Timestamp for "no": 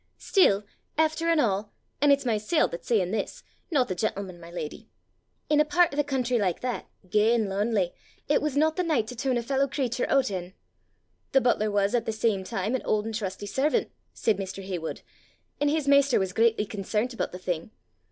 3.69-3.83